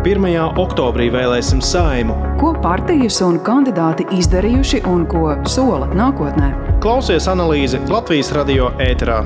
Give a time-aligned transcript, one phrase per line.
[0.00, 0.56] 1.
[0.56, 2.14] oktobrī vēlēsim saimu.
[2.40, 6.48] Ko partijas un kandidāti izdarījuši un ko sola nākotnē?
[6.80, 9.18] Klausies analīzi Latvijas radio ēterā.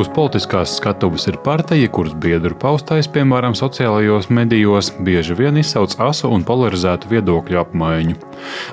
[0.00, 6.34] Uz politiskās skatuves ir partija, kuras biedru paustais, piemēram, sociālajos medijos, bieži vien izsauc asu
[6.34, 8.20] un polarizētu viedokļu apmaiņu.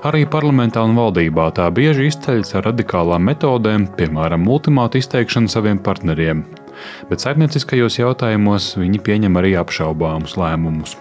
[0.09, 6.47] Arī parlamentā un valdībā tā bieži izceļas ar radikālām metodēm, piemēram, ultimātu izteikšanu saviem partneriem.
[7.09, 10.98] Bet saimnieciskajos jautājumos viņi pieņem arī apšaubāmus lēmumus.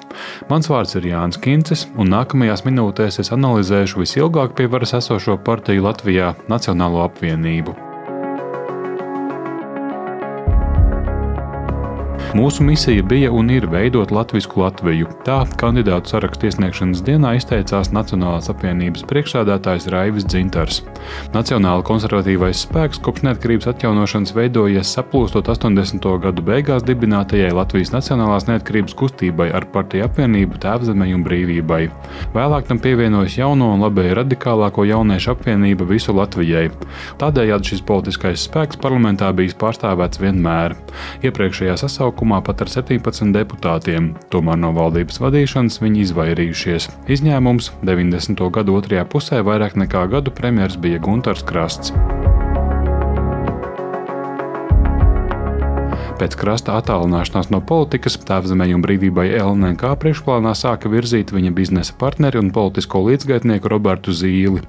[0.51, 5.89] Mans vārds ir Jānis Kincis, un nākamajās minūtēs es analizēšu visilgāk pie varas esošo partiju
[5.89, 7.86] Latvijā- Nacionālo apvienību.
[12.37, 15.07] Mūsu misija bija un ir veidot latviešu Latviju.
[15.25, 20.83] Tā kandidātu sarakstu iesniegšanas dienā izteicās Nacionālās apvienības priekšsādātājs Raivis Dzintars.
[21.33, 26.09] Nacionāla konservatīvais spēks kopš neatkarības atjaunošanas veidojies saplūstot 80.
[26.27, 31.81] gadu beigās dibinātajai Latvijas Nacionālās neatkarības kustībai ar partiju apvienību Tēvzemei un brīvībai.
[32.37, 36.69] Vēlāk tam pievienojas jauno un labēji radikālāko jauniešu apvienība visu Latvijai.
[37.23, 40.77] Tādējādi šis politiskais spēks parlamentā bijis pārstāvēts vienmēr.
[41.25, 46.89] Iepriekšējā sasaukumā sasaukumā pat ar 17 deputātiem, tomēr no valdības vadīšanas viņi izvairījušies.
[47.09, 48.51] Izņēmums 90.
[48.51, 51.93] gadu otrajā pusē vairāk nekā gadu premjers bija Gunārs Krasts.
[56.17, 62.41] Pēc krasta attālināšanās no politikas tēvzemē un brīvībai LNK priekšplānā sāka virzīt viņa biznesa partneri
[62.41, 64.65] un politisko līdzgaitnieku Robertu Zīli.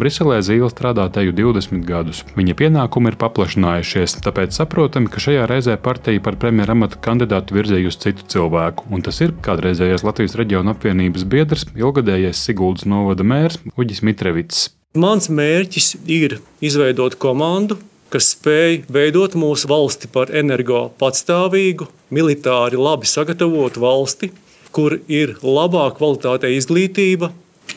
[0.00, 2.22] Briselē Zīle strādā teju 20 gadus.
[2.34, 8.02] Viņa pienākumi ir paplašinājušies, tāpēc saprotam, ka šajā reizē partija par premjeru amata kandidātu virzījusi
[8.06, 14.02] citu cilvēku, un tas ir kādreizējais Latvijas reģiona apvienības biedrs, ilgadējais Siguldas novada mērs Uģis
[14.06, 14.68] Mitrevits.
[14.98, 17.80] Mans mērķis ir izveidot komandu,
[18.14, 24.30] kas spēj veidot mūsu valsti par energo patstāvīgu, militāri labi sagatavotu valsti,
[24.74, 27.32] kur ir labā kvalitātē izglītība,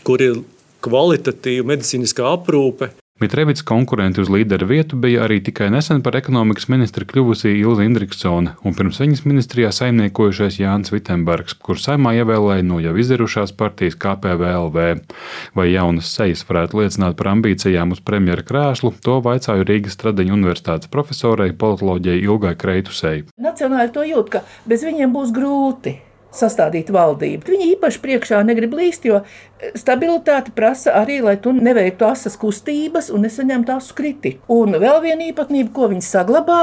[0.05, 0.37] kur ir
[0.85, 7.05] kvalitatīva medicīniskā aprūpe, Mitrevits konkurenti uz līderu vietu bija arī tikai nesen par ekonomikas ministru
[7.09, 12.93] kļuvusī Ilza Indriksone un pirms viņas ministrijā saimniekojušais Jānis Vitsenbergs, kurš saimā ievēlēja no jau
[13.01, 14.85] izderušās partijas KPVLV.
[15.57, 20.93] Vai jaunas sejas varētu liecināt par ambīcijām uz premjera krēslu, to vaicāju Rīgas Stradiņu universitātes
[20.93, 23.23] profesorai politoloģijai Ilgai Kreitusei.
[23.41, 26.03] Nacionāli to jūt, ka bez viņiem būs grūti
[26.39, 27.51] sastādīt valdību.
[27.51, 29.21] Viņi īpaši priekšā negrib līst, jo
[29.77, 34.43] stabilitāte prasa arī, lai tu neveiktu asas kustības un nesaņemtu asu kritiku.
[34.61, 36.61] Un vēl viena īpatnība, ko viņi saglabā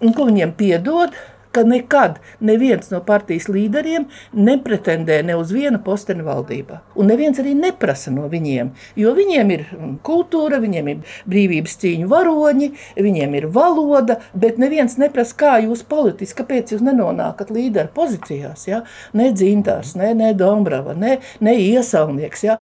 [0.00, 1.16] un ko viņiem piedod,
[1.56, 4.06] ka nekad neviens no partijas līderiem
[4.36, 6.82] nepretendē ne uz vienu posteni valdībā.
[7.00, 9.64] Un neviens arī neprasa no viņiem, jo viņiem ir
[10.06, 12.70] kultūra, viņiem ir brīvības cīņu varoņi,
[13.08, 18.68] viņiem ir valoda, bet neviens neprasa, kā jūs politiski, kāpēc jūs nenonākat līderu pozīcijās.
[18.68, 18.84] Ja?
[19.16, 22.46] Ne Dzintars, ne, ne Dombrava, ne, ne Iesaulnieks.
[22.46, 22.60] Ja?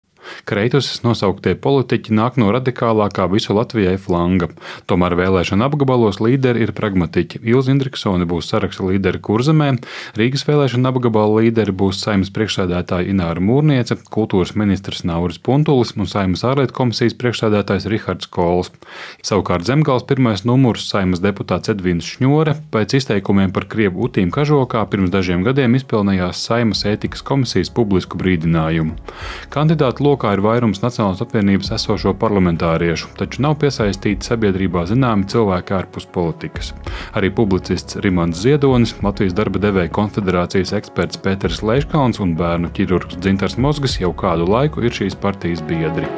[0.49, 4.49] Kreitus nosauktie politiķi nāk no radikālākā visu Latvijai flanga.
[4.91, 7.43] Tomēr vēlēšana apgabalos līderi ir pragmatiķi.
[7.47, 9.73] Ilza Indriksone būs saraksta līderi Kurzemē,
[10.19, 16.45] Rīgas vēlēšana apgabala līderi būs saimnes priekšsēdētāja Ināra Mūrniece, kultūras ministrs Nauris Puntulis un saimnes
[16.47, 18.73] ārlietu komisijas priekšsēdētājs Rihards Kols.
[19.27, 25.13] Savukārt Zemgals pirmais numurs saimnes deputāts Edvins Šņore pēc izteikumiem par Krievu utīm kažokā pirms
[25.15, 28.97] dažiem gadiem izpelnījās saimas ētikas komisijas publisku brīdinājumu.
[29.53, 36.09] Kandidātu lokā ir vairums Nacionālās apvienības esošo parlamentāriešu, taču nav piesaistīti sabiedrībā zināmi cilvēki ārpus
[36.13, 36.73] politikas.
[37.17, 43.59] Arī publicists Rimants Ziedonis, Latvijas darba devēja konfederācijas eksperts Pēters Leiškauns un bērnu ķirurgs Dzintars
[43.61, 46.09] Mozgas jau kādu laiku ir šīs partijas biedri.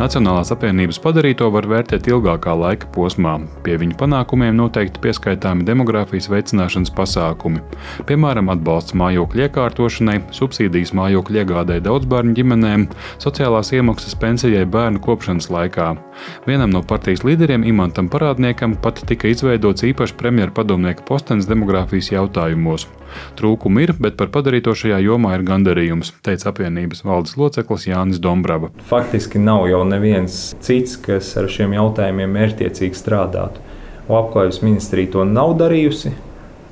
[0.00, 3.34] Nacionālās apvienības padarīto var vērtēt ilgākā laika posmā.
[3.60, 7.60] Pie viņu panākumiem noteikti pieskaitāmi demogrāfijas veicināšanas pasākumi,
[8.08, 12.86] piemēram, atbalsts mājokļu iekārtošanai, subsīdijas mājokļu iegādēji daudzbērnu ģimenēm,
[13.20, 15.90] sociālās iemaksas pensijai bērnu kopšanas laikā.
[16.48, 22.88] Vienam no partijas līderiem, Imantam Parādniekam, pat tika izveidots īpašs premjerpadomnieka postenis demogrāfijas jautājumos.
[23.38, 28.70] Trūkumi ir, bet par padarīto šajā jomā ir gandarījums, teica apvienības valdes loceklis Jānis Dombrava.
[28.90, 33.62] Faktiski nav jau neviens cits, kas ar šiem jautājumiem mērķiecīgi strādātu.
[34.10, 36.12] Labklājības ministrija to nav darījusi.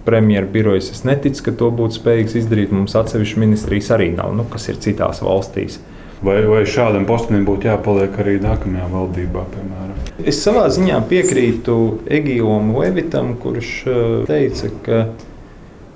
[0.08, 2.72] Premjeras birojas es neticu, ka to būtu spējīgs izdarīt.
[2.72, 5.78] Mums atsevišķi ministrijas arī nav, nu, kas ir citās valstīs.
[6.24, 9.98] Vai, vai šādam postenim būtu jāpaliek arī nākamajā valdībā, piemēram?
[10.26, 11.76] Es savā ziņā piekrītu
[12.10, 14.98] Egīlam Levitam, kurš eh, teica, ka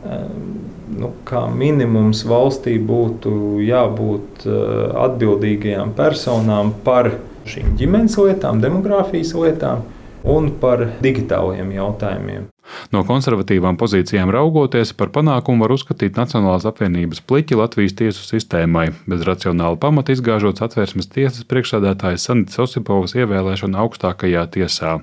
[0.03, 4.47] nu, kā minimums valstī būtu jābūt
[5.07, 7.13] atbildīgajām personām par
[7.49, 9.87] šīm ģimenes lietām, demogrāfijas lietām.
[10.25, 12.49] Un par digitāliem jautājumiem.
[12.95, 19.25] No konservatīvām pozīcijām raugoties, par panākumu var uzskatīt Nacionālās apvienības pliķi Latvijas tiesu sistēmai, bez
[19.27, 24.95] racionāla pamata izgāžot atvērsmes tiesas priekšsādātājas Sanitas Osipovas ievēlēšanu augstākajā tiesā.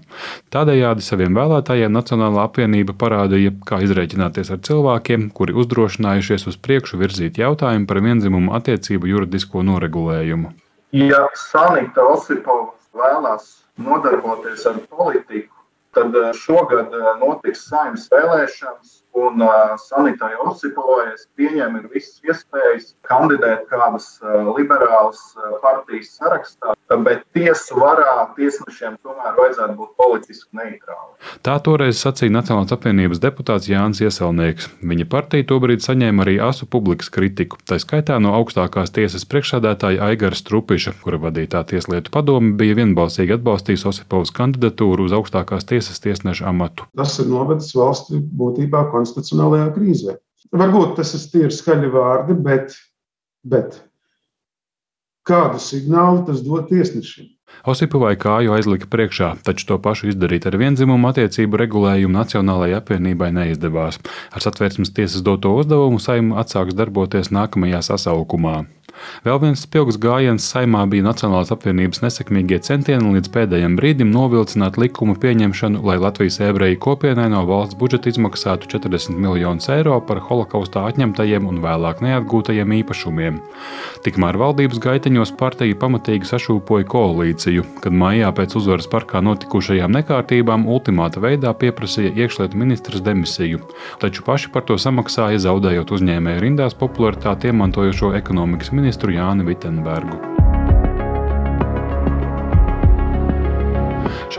[0.55, 7.43] Tādējādi saviem vēlētājiem Nacionālā apvienība parādīja, kā izreikināties ar cilvēkiem, kuri uzdrošinājušies uz priekšu virzīt
[7.43, 10.55] jautājumu par vienzimumu attiecību juridisko noregulējumu.
[10.95, 13.49] Ja Sanita Osipova vēlās
[13.79, 15.55] nodarboties ar politiku,
[15.95, 22.19] tad eh, šogad eh, notiks saimnes vēlēšanas, un uh, Sanitai Osipovai es pieņemu, ir visas
[22.25, 26.75] iespējas kandidēt kādas uh, liberālas uh, partijas sarakstā,
[27.05, 31.13] bet tiesu varā tiesnešiem tomēr vajadzētu būt politiski neitrāli.
[31.45, 34.69] Tā toreiz sacīja Nacionālās apvienības deputāts Jānis Ieselnieks.
[34.85, 40.37] Viņa partija tobrīd saņēma arī asu publikas kritiku, tā skaitā no augstākās tiesas priekšsādātāja Aigara
[40.37, 46.87] Strupiša, kura vadītā tieslietu padome bija vienbalsīgi atbalstījusi Osipovas kandidatūru uz augstākās tiesas tiesneša amatu.
[46.97, 48.85] Tas ir novedis valsti būtībā
[49.15, 50.17] konstitucionālajā krīzē.
[50.55, 52.77] Varbūt tas ir skaļi vārdi, bet,
[53.43, 53.81] bet
[55.27, 57.27] kādu signālu tas dod tiesnešiem?
[57.69, 63.99] Osipovai kāju aizlika priekšā, taču to pašu izdarīt ar vienzimumu attiecību regulējumu Nacionālajai apvienībai neizdevās.
[64.31, 68.61] Ar satversmes tiesas doto uzdevumu saima atsāks darboties nākamajā sasaukumā.
[69.25, 75.15] Vēl viens spilgts gājiens saimā bija Nacionālās apvienības nesekmīgie centieni līdz pēdējiem brīdim novilcināt likuma
[75.19, 81.47] pieņemšanu, lai Latvijas ebreju kopienai no valsts budžeta izmaksātu 40 miljonus eiro par holokaustā atņemtajiem
[81.49, 83.41] un vēlāk neatgūtajiem īpašumiem.
[84.05, 91.23] Tikmēr valdības gaiteņos partija pamatīgi sašūpoja koalīciju, kad maijā pēc uzvaras parkā notikušajām nekārtībām ultimāta
[91.23, 93.61] veidā pieprasīja iekšlietu ministras demisiju,
[93.99, 100.38] taču paši par to samaksāja zaudējot uzņēmēju rindās popularitāti iemantojošo ekonomikas ministru ministru Jāni Vitsenbergu.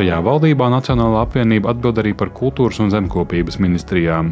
[0.01, 4.31] Šajā valdībā Nacionālā apvienība atbild arī par kultūras un zemkopības ministrijām.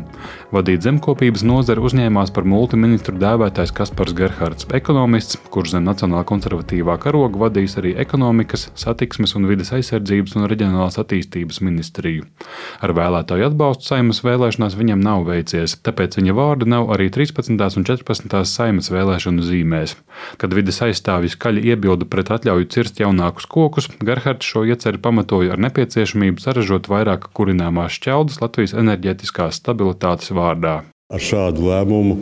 [0.49, 7.43] Vadīt zemkopības nozari uzņēmās par multiministru dēvētais Kaspars Gerhards, ekonomists, kurš zem Nacionālā konservatīvā karoga
[7.43, 12.25] vadīs arī ekonomikas, satiksmes un vides aizsardzības un reģionālās attīstības ministriju.
[12.81, 17.61] Ar vēlētāju atbalstu saimas vēlēšanās viņam nav veicies, tāpēc viņa vārda nav arī 13.
[17.61, 18.41] un 14.
[18.49, 19.99] saimas vēlēšanu zīmēs.
[20.41, 25.67] Kad vides aizstāvji skaļi iebilda pret atļauju cirst jaunākus kokus, Gerhards šo ieceru pamatoja ar
[25.67, 30.85] nepieciešamību saražot vairāk kurināmās šķeldas Latvijas enerģētiskās stabilitātes vārdā.
[31.09, 32.19] Ar šādu lēmumu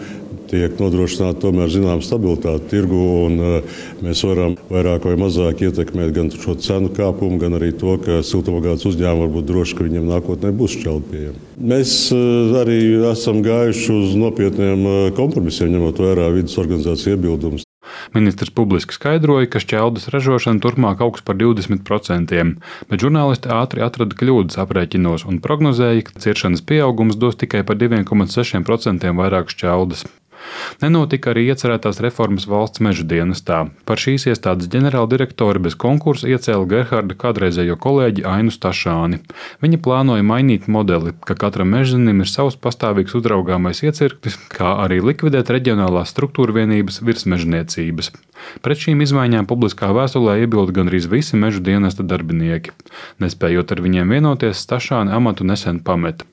[0.47, 6.31] tiek nodrošināta tomēr zināma stabilitāte tirgu, un eh, mēs varam vairāk vai mazāk ietekmēt gan
[6.31, 10.55] šo cenu kāpumu, gan arī to, ka siltumgādes uzņēmumi var būt droši, ka viņiem nākotnē
[10.55, 11.44] būs šķeldi pieejami.
[11.75, 12.81] Mēs eh, arī
[13.11, 17.66] esam gājuši uz nopietniem eh, kompromisiem, ņemot vērā vidas organizāciju iebildumus.
[18.14, 22.44] Ministrs publiski skaidroja, ka šķeldas ražošana turpmāk augs par 20%,
[22.91, 29.17] bet žurnālisti ātri atrada kļūdas aprēķinos un prognozēja, ka ciršanas pieaugums dos tikai par 2,6%
[29.20, 30.06] vairāk šķeldas.
[30.83, 33.63] Nenotika arī iecerētās reformas valsts meža dienestā.
[33.89, 39.23] Par šīs iestādes ģenerāldirektori bez konkursa iecēla Gerharda kādreizējo kolēģi Ainu Stašāni.
[39.65, 45.53] Viņa plānoja mainīt modeli, ka katram mežzinim ir savs pastāvīgs uzraugāmais iecirknis, kā arī likvidēt
[45.57, 48.13] reģionālās struktūra vienības virsmežniecības.
[48.63, 52.77] Pret šīm izmaiņām publiskā vēstulē iebilda gandrīz visi meža dienesta darbinieki.
[53.25, 56.29] Nespējot ar viņiem vienoties, Stašāni amatu nesen pameta.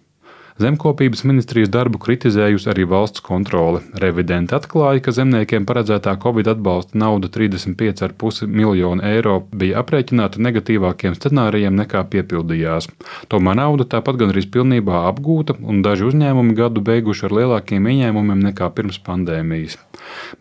[0.62, 3.80] Zemkopības ministrijas darbu kritizējusi arī valsts kontrole.
[3.98, 11.74] Revidenti atklāja, ka zemniekiem paredzētā Covid atbalsta nauda 35,5 miljonu eiro bija aprēķināta negatīvākiem scenārijiem
[11.82, 12.92] nekā piepildījās.
[13.34, 18.70] Tomēr nauda tāpat gandrīz pilnībā apgūta, un daži uzņēmumi gadu beiguši ar lielākiem ieņēmumiem nekā
[18.78, 19.80] pirms pandēmijas.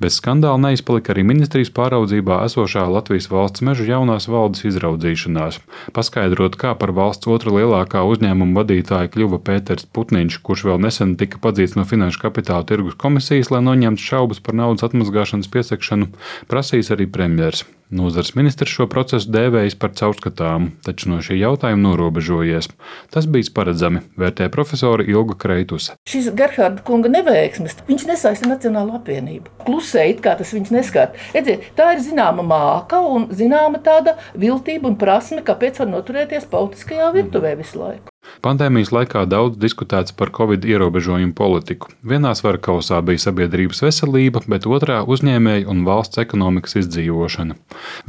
[0.03, 5.61] Bez skandāla neizpalika arī ministrijas pāraudzībā esošā Latvijas valsts meža jaunās valdes izraudzīšanās.
[5.97, 9.89] Paskaidrot, kā par valsts otra lielākā uzņēmuma vadītāja kļuva Pēters.
[9.93, 14.57] Putniņš, kurš vēl nesen tika padzīts no Finanšu kapitāla tirgus komisijas, lai noņemtu šaubas par
[14.59, 16.13] naudas atmazgāšanas piesakšanu,
[16.49, 17.82] prasīs arī premjerministrs.
[17.93, 22.71] Nozars ministrs šo procesu dēvējis par caurskatāmu, taču no šī jautājuma norobežojies.
[23.13, 25.99] Tas bija paredzami, vērtē profesora Ilga Kreitusa.
[26.09, 29.53] Šis Gerharda kunga neveiksmes, viņš nesaista Nacionālo apvienību.
[29.67, 31.13] Klusēji, kā tas viņus neskar.
[31.37, 37.13] Redziet, tā ir zināma māka un zināma tāda viltība un prasme, kāpēc var noturēties politiskajā
[37.19, 38.12] virtuvē visu laiku.
[38.43, 41.93] Pandēmijas laikā daudz diskutēts par covid ierobežojumu politiku.
[42.03, 47.55] Vienā svara kausā bija sabiedrības veselība, bet otrā- uzņēmēju un valsts ekonomikas izdzīvošana.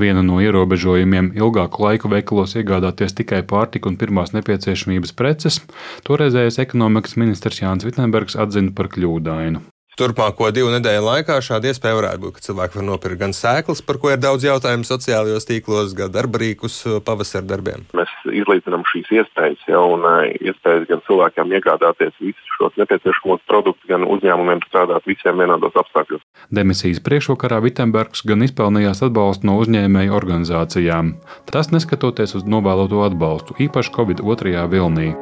[0.02, 5.60] Viena no ierobežojumiem- ilgāku laiku veikalos iegādāties tikai pārtiku un pirmās nepieciešamības preces-
[6.08, 9.62] toreizējais ekonomikas ministrs Jānis Vitsenbergs atzina par kļūdainu.
[9.94, 14.00] Turpmāko divu nedēļu laikā šāda iespēja varētu būt, ka cilvēki var nopirkt gan sēklas, par
[14.02, 17.86] ko ir daudz jautājumu sociālajos tīklos, gan darba rīkus pavasara darbiem.
[17.94, 20.08] Mēs izlīdzinām šīs iespējas, jau un
[20.40, 26.24] iespējas gan cilvēkiem iegādāties visus šos nepieciešamos produktus, gan uzņēmumiem strādāt visiem vienādos apstākļos.
[26.54, 31.16] Demisijas priekšvakarā Vitsenbergs gan izpelnījās atbalstu no uzņēmēju organizācijām.
[31.52, 35.14] Tas neskatoties uz novēloto atbalstu, īpaši Covid otrajā vilnī.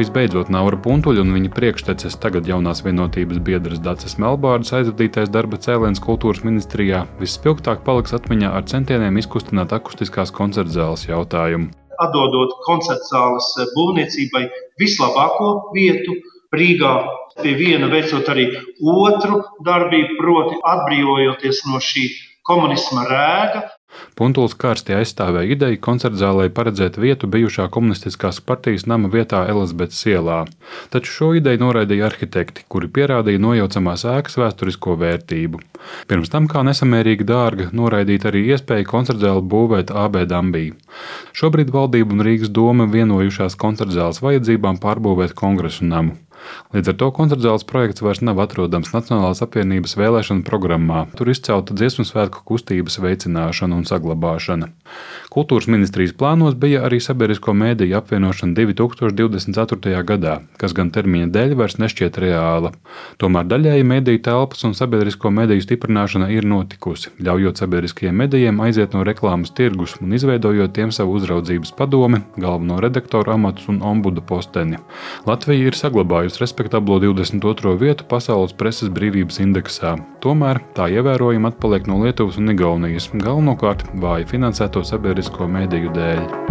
[0.00, 6.00] Visbeidzot, Naura Puntuļa un viņa priekšteces tagad jaunās vienotības biedras Dācis Melbārdas aizvadītais darba cēliens
[6.00, 11.68] kultūras ministrijā visspilgtāk paliks atmiņā ar centieniem izkustināt akustiskās koncerta zāles jautājumu.
[12.00, 14.46] Atdodot koncerta zāles būvniecībai
[14.80, 16.16] vislabāko vietu
[16.56, 16.94] Rīgā,
[17.42, 18.48] pie viena veicot arī
[18.80, 22.08] otru darbību, proti atbrīvojoties no šī
[22.48, 23.66] komunisma rēga.
[24.18, 30.44] Puntuls karsti aizstāvēja ideju koncertzālē paredzēt vietu bijušā komunistiskās partijas nama vietā Elizabetes ielā,
[30.92, 35.62] taču šo ideju noraidīja arhitekti, kuri pierādīja nojaucamās ēkas vēsturisko vērtību.
[36.10, 40.66] Pirms tam kā nesamērīgi dārga noraidīta arī iespēja koncertzāli būvēt AB Dambī.
[41.36, 46.18] Šobrīd valdība un Rīgas doma vienojušās koncertzāles vajadzībām pārbūvēt kongresu namu.
[46.74, 51.04] Līdz ar to koncertzāles projekts vairs nav atrodams Nacionālās apvienības vēlēšanu programmā.
[51.18, 54.70] Tur izcelta dziesmu svētku kustības veicināšana un saglabāšana.
[55.30, 60.00] Kultūras ministrijas plānos bija arī sabiedrisko mēdīju apvienošana 2024.
[60.02, 62.72] gadā, kas gan termiņa dēļ vairs nešķiet reāla.
[63.22, 69.04] Tomēr daļēji mediju telpas un sabiedrisko mediju stiprināšana ir notikusi, ļaujot sabiedriskajiem medijiem aiziet no
[69.06, 74.82] reklāmas tirgus un izveidojot tiem savu uzraudzības padomi, galveno redaktoru amatus un ombudu posteni.
[75.30, 77.76] Latvija ir saglabājusi respektablo 22.
[77.78, 79.94] vietu pasaules preses brīvības indeksā.
[80.26, 86.50] Tomēr tā ievērojami atpaliek no Lietuvas un Igaunijas, galvenokārt vāji finansēto sabiedrisko sabiedrisko mediju dēļ.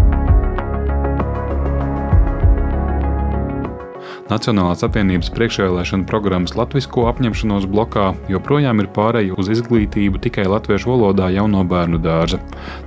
[4.30, 11.32] Nacionālās apvienības priekšvēlēšana programmas latvisko apņemšanos blokā joprojām ir pārēja uz izglītību tikai latviešu valodā
[11.34, 12.38] jau no bērnu dārza.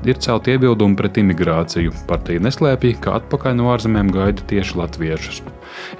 [0.07, 1.97] Ir celti iebildumi pret imigrāciju.
[2.07, 5.43] Partija neslēpj, ka atpakaļ no ārzemēm gaida tieši latviešus.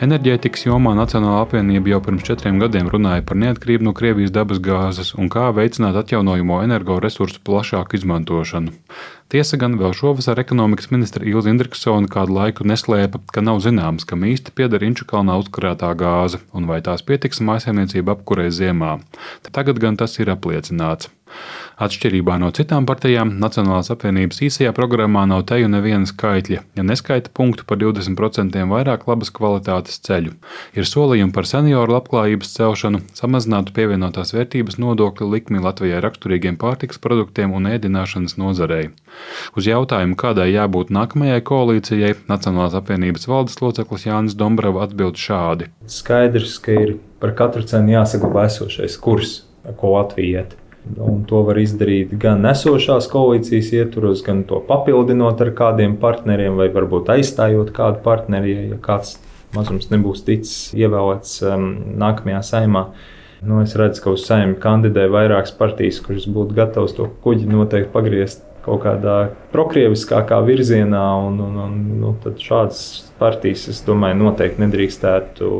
[0.05, 5.33] Enerģētikas jomā Nacionālā apvienība jau pirms četriem gadiem runāja par neatkarību no Krievijas dabasgāzes un
[5.33, 8.77] kā veicināt atjaunojamo energoresursu plašāku izmantošanu.
[9.33, 14.27] Tiesa gan vēl šovasar ekonomikas ministra Ilza Indriksona kādu laiku neslēpa, ka nav zināms, kam
[14.29, 18.99] īsti pieder Inčukalnā uzkurētā gāze un vai tās pietiks mājsaimniecību apkurē ziemā.
[19.49, 21.09] Tagad gan tas ir apliecināts.
[21.83, 27.67] Atšķirībā no citām partijām, Nacionālās apvienības īsajā programmā nav teju neviena skaitļa, ja neskaita punktu
[27.67, 30.37] par 20% vairāk labas kvalitātes ceļu.
[30.79, 37.57] Ir solījumi par senioru labklājības celšanu, samazinātu pievienotās vērtības nodokļu likmi Latvijai raksturīgiem pārtiks produktiem
[37.59, 38.93] un ēdināšanas nozarei.
[39.59, 46.61] Uz jautājumu, kādai jābūt nākamajai koalīcijai, Nacionālās apvienības valdes loceklis Jānis Dombrava atbild šādi: Skaidrs,
[46.63, 49.41] ka ir par katru cenu jāsaglabā esošais kurs,
[49.83, 50.59] ko Latvija iet.
[50.83, 56.67] Un to var izdarīt gan esošās koalīcijas ietvaros, gan to papildinot ar kādiem partneriem, vai
[56.75, 59.15] varbūt aizstājot kādu partneri, ja kāds
[59.55, 61.69] mazums nebūs ticis ievēlēts um,
[62.03, 62.87] nākamajā saimā.
[63.47, 67.91] Nu, es redzu, ka uz saimnu kandidē vairākas partijas, kuras būtu gatavas to kuģi noteikti
[67.95, 69.17] pagriezt kaut kādā
[69.55, 71.07] prokrieviskākā virzienā.
[71.27, 72.83] Un, un, un, nu, tad šādas
[73.23, 75.55] partijas, es domāju, noteikti nedrīkstētu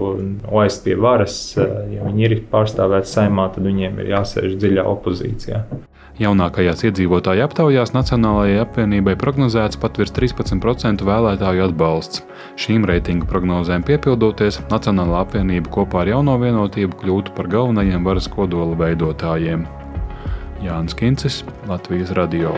[0.51, 1.39] laist pie varas.
[1.57, 5.65] Ja viņi ir pārstāvēti saimā, tad viņiem ir jāsēž dziļā opozīcijā.
[6.21, 12.21] Jaunākajās iedzīvotāju aptaujās Nacionālajai apvienībai prognozēts pat virs 13% vēlētāju atbalsts.
[12.61, 18.77] Šīm reitingu prognozēm piepildoties, Nacionālā apvienība kopā ar jauno vienotību kļūtu par galvenajiem varas kodola
[18.85, 19.65] veidotājiem.
[20.63, 22.53] Jānis Kincis, Latvijas Radio.